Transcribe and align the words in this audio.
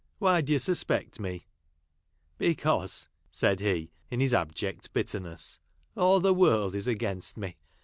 Why 0.17 0.41
do 0.41 0.51
you 0.51 0.57
suspect 0.57 1.19
me?" 1.19 1.45
"Because," 2.49 3.07
said 3.29 3.59
he 3.59 3.91
ia 4.11 4.17
his 4.17 4.33
abject 4.33 4.91
bitterness," 4.93 5.59
all 5.95 6.19
the 6.19 6.33
world 6.33 6.73
is 6.73 6.87
against 6.87 7.37
me. 7.37 7.55